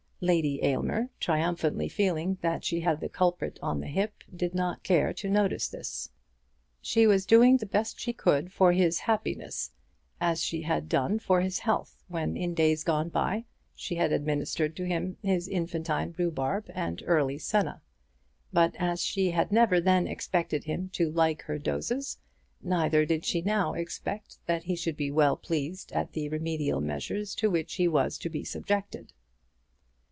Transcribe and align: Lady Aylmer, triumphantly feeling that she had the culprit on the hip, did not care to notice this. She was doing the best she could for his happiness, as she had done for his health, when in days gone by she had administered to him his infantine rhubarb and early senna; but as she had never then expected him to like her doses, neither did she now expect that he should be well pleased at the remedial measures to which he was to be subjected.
Lady 0.23 0.63
Aylmer, 0.63 1.09
triumphantly 1.19 1.89
feeling 1.89 2.37
that 2.41 2.63
she 2.63 2.81
had 2.81 2.99
the 3.01 3.09
culprit 3.09 3.57
on 3.59 3.79
the 3.79 3.87
hip, 3.87 4.23
did 4.35 4.53
not 4.53 4.83
care 4.83 5.13
to 5.13 5.27
notice 5.27 5.67
this. 5.67 6.11
She 6.79 7.07
was 7.07 7.25
doing 7.25 7.57
the 7.57 7.65
best 7.65 7.99
she 7.99 8.13
could 8.13 8.53
for 8.53 8.71
his 8.71 8.99
happiness, 8.99 9.71
as 10.19 10.43
she 10.43 10.61
had 10.61 10.87
done 10.87 11.17
for 11.17 11.41
his 11.41 11.57
health, 11.57 12.03
when 12.07 12.37
in 12.37 12.53
days 12.53 12.83
gone 12.83 13.09
by 13.09 13.45
she 13.75 13.95
had 13.95 14.11
administered 14.11 14.75
to 14.75 14.83
him 14.83 15.17
his 15.23 15.47
infantine 15.47 16.13
rhubarb 16.15 16.69
and 16.71 17.01
early 17.07 17.39
senna; 17.39 17.81
but 18.53 18.75
as 18.77 19.01
she 19.01 19.31
had 19.31 19.51
never 19.51 19.81
then 19.81 20.05
expected 20.05 20.65
him 20.65 20.89
to 20.89 21.09
like 21.09 21.41
her 21.41 21.57
doses, 21.57 22.19
neither 22.61 23.07
did 23.07 23.25
she 23.25 23.41
now 23.41 23.73
expect 23.73 24.37
that 24.45 24.65
he 24.65 24.75
should 24.75 24.97
be 24.97 25.09
well 25.09 25.35
pleased 25.35 25.91
at 25.93 26.11
the 26.13 26.29
remedial 26.29 26.79
measures 26.79 27.33
to 27.33 27.49
which 27.49 27.73
he 27.73 27.87
was 27.87 28.19
to 28.19 28.29
be 28.29 28.43
subjected. 28.43 29.13